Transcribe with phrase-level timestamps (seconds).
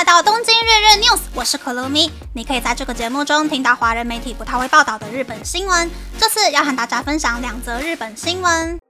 [0.00, 2.10] 来到东京日日 news，我是可露咪。
[2.34, 5.90] 你可以在这个节目中听到华人媒体不太会报道的日本新闻。
[6.18, 8.80] 这次要和大家分享两则日本新闻。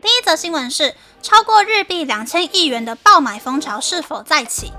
[0.00, 4.72] 第一则新闻是，超过日币两千亿元的爆买风潮是否再起？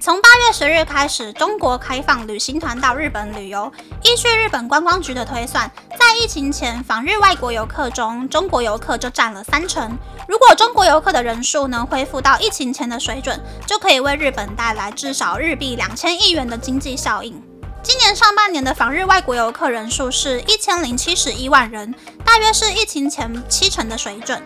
[0.00, 3.70] 从八月十日开始，中国开放旅行团到日本旅游。
[4.04, 5.68] 依据日本观光局的推算，
[5.98, 9.98] 在疫情前访日外国游客中，中国游客就占了三成。
[10.28, 17.42] 如果中国游客的人数能恢复到疫情前的水准，就可以为日本带来至少日币两千亿元的经济效应。
[17.82, 21.92] 今年上半年的访日外国游客人数是一千零七十一万人，
[22.24, 24.40] 大约是疫情前七成的水准。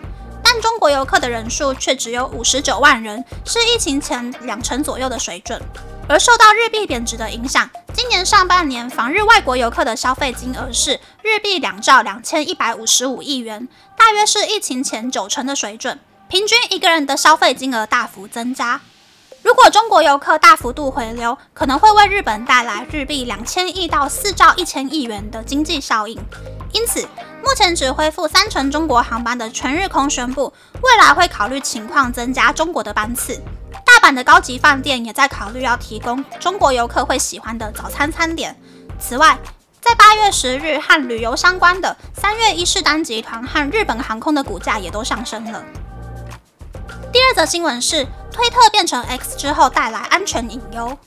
[0.53, 5.59] 但中国游客的人数却只有五十九万人，是疫情前两成左右的水准。
[6.07, 13.67] 而受到日币贬值的影响，今年上半年访日外国游客的消费金额是日币两兆两千一百五十五亿元，
[13.97, 15.99] 大约是疫情前九成的水准。
[16.27, 18.79] 平均一个人的消费金额大幅增加。
[19.41, 26.15] 如果中国游客大幅度回流，可能会为日本带来日币两千亿到四兆一千亿元的经济效应。
[26.73, 27.07] 因此，
[27.43, 33.39] 目前只恢复三成中国航班的全日空宣布，未来会考虑情况增加中国的班次。
[33.85, 38.55] 大阪的高级饭店也在考虑要提供中国游客会喜欢的早餐餐点。
[38.99, 39.37] 此外，
[39.81, 45.63] 在八月十日和旅游相关的三月伊势丹集团和日本航空的股价也都上升了。
[47.11, 50.97] 第二则新闻是，推特变成 X 之后带来安全隐忧。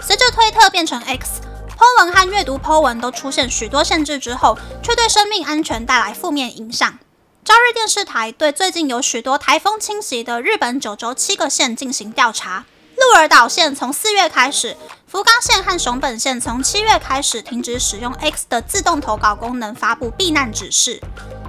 [0.00, 1.40] 随着推特变成 X。
[1.76, 6.98] Po 文和阅读 Po 文都出现许多限制之后，却对生命安全带来负面影响。
[7.44, 12.64] 朝日电视台对最近有许多台风侵袭的日本九州七个县进行调查。
[12.96, 14.74] 鹿儿岛县从四月开始，
[15.06, 21.02] 福冈县和熊本县从七月开始停止使用 X 的自动投稿功能，发布避难指示。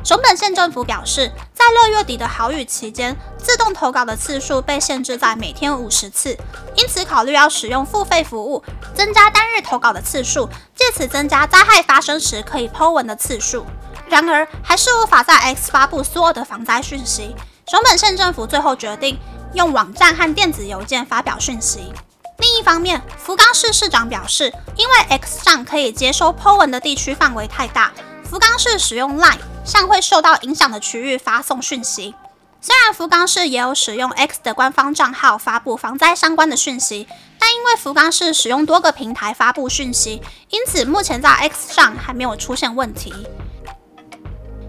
[0.08, 6.38] 熊本县政府表示，在六月底的好雨期间，自动投稿的次数被限制在每天五十次，
[6.78, 8.64] 因此考虑要使用付费服务，
[8.96, 13.66] 增加单日投稿的次数，借此增加灾害发生时可以 Po 文的次数。
[14.08, 17.36] 然而，还是无法在 X 发布所有的防灾讯息。
[17.68, 19.20] 熊本县政府最后决定
[19.56, 21.92] 用网站和电子邮件发表讯息。
[22.38, 27.92] 另一方面，福冈市市长表示，因为 X 上可以接收 Po 文的地区范围太大。
[28.30, 32.14] 福冈市使用 LINE 向会受到影响的区域发送讯息。
[32.60, 37.08] 虽然福冈市也有使用 X 的官方账号发布防灾相关的讯息，
[37.40, 43.14] 但因为福冈市使用多个平台发布讯息，因此目前在 X 上还没有出现问题。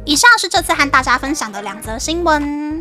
[0.04, 2.80] 以上是这次和大家分享的两则新闻。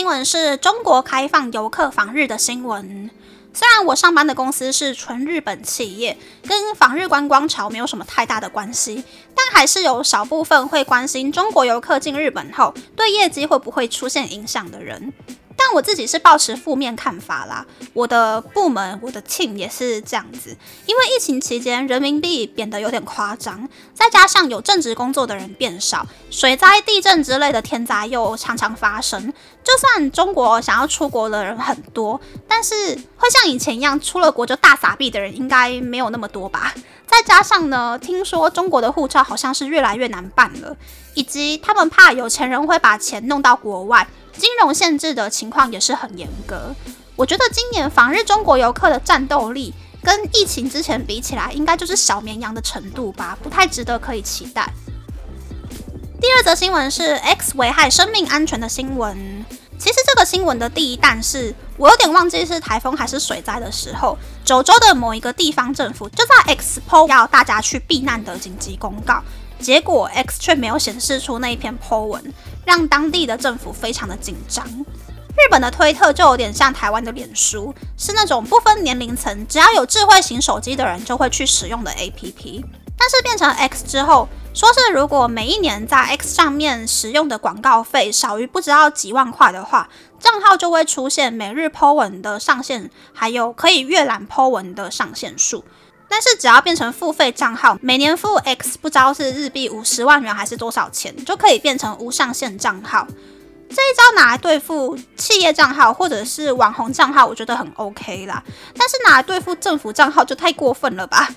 [0.00, 3.10] 新闻是中国开放游客访日的新闻。
[3.52, 6.16] 虽然我上班的公司是纯日本企业，
[6.48, 15.12] 跟访日观光潮没有什么太大的关系，但还是有少部分会关心中国游客进日本后对业绩会不会出现影响的人。
[15.56, 20.56] 但我自己是抱持负面看法啦，我的部门、我的 team 也是这样子。
[20.86, 29.32] 因为疫情期间人民币贬得有点夸张，再加上有正职工作的人变少，水灾、地震之类的天灾又常常发生。
[29.62, 32.18] 就算中国想要出国的人很多，
[32.48, 32.74] 但是
[33.16, 36.72] 会像以前一样出了国就大撒币的人应该没有那么多吧？
[37.06, 40.74] 再加上呢，听说中国的护照好像是越来越难办了，
[41.14, 44.06] 以及他们怕有钱人会把钱弄到国外。
[44.40, 46.74] 金融限制的情况也是很严格。
[47.14, 54.72] 我觉得今年访日中国游客的战斗力跟疫情之前比起来，应该就是小绵羊的程度吧，不太值得可以期待。
[56.18, 59.44] 第二则新闻是 X 危害生命安全的新闻。
[59.78, 69.22] 其实这个新闻的第一弹是我有点忘记是台风还是水灾的时候，九州的某一个地方政府就在 X PO 要大家去避难的紧急公告。
[69.58, 72.32] 结果 X 却没有显示出那一篇 po 文，
[72.64, 74.66] 让当地的政府非常的紧张。
[74.66, 82.64] 日本的推特就有点像台湾的脸书，是那种不分年龄层，只要有智慧型手机的人就会去使用的 APP。
[82.98, 89.88] 但是变成 X 之后，说是如果每一年在 X 上面使用的广告费少于不知道几万块的话，
[90.18, 95.64] 账号就会出现每日 po 文的上限，还有可以阅览 po 文的上限数。
[96.10, 103.06] 但是只要变成付费账号，每年付 X 不知道是日币五十万元还是多少钱，就可以变成无上限账号。
[103.68, 108.42] 这一招拿来对付企业账号或者是网红账号，我觉得很 OK 啦。
[108.76, 111.28] 但是拿来对付政府账号就太过分了吧？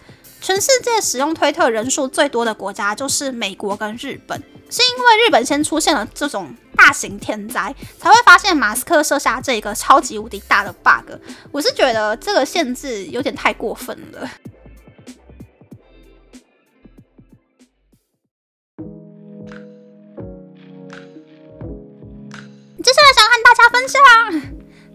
[0.41, 4.37] 全世界使用推特人数最多的国家就是美国跟日本，
[4.71, 11.13] 是因为日本先出现了这种大型天灾，才会发现马斯克设下这个超级无敌大的 bug。
[11.51, 14.27] 我是觉得这个限制有点太过分了。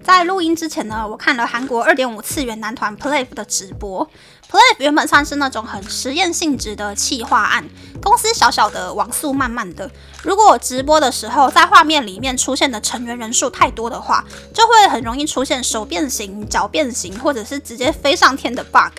[0.02, 4.08] 在录音之前呢，我看了韩国二点五次元男团 Play 的直播。
[4.50, 7.69] Play 原本算是那种很实验性质的企划案，
[8.02, 9.90] 公司小小的，网速慢慢的。
[10.23, 14.25] 如果直播的时候在画面里面出现的成员人数太多的话，
[14.55, 18.93] 就会很容易出现手变形、脚变形，或者是直接飞上天的 bug。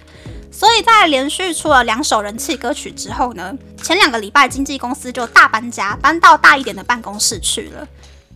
[0.52, 3.52] 所以在连续出了两首人气歌曲之后呢，
[3.82, 7.88] 前两个礼拜经纪公司就大搬家，搬到大一点的办公室去了。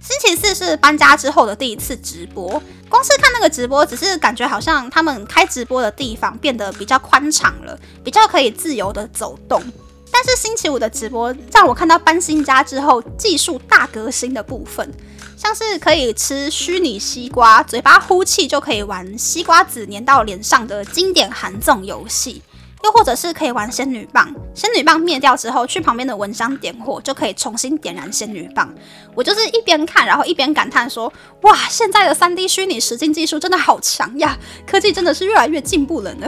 [0.03, 9.63] 星期四是搬家之后的第一次直播，光是看那个直播，只是感觉好像他们开直播的地方变得比较宽敞了，比较可以自由的走动。
[10.11, 14.93] 但是星期五的直播让我看到搬新家之后技术大革新的部分，
[15.37, 22.41] 像是可以吃虚拟西瓜，嘴巴呼气就可以玩西瓜籽粘到脸上的经典韩综游戏。
[22.83, 28.73] 又或者是可以玩仙女棒，仙女棒灭掉之后，去旁边的蚊香点火，就可以重新点燃仙女棒。
[29.15, 34.37] 我就是一边看，然后一边感叹说：哇，现在的三 D 虚拟实境技术真的好强呀！
[34.67, 36.27] 科技真的是越来越进步了呢。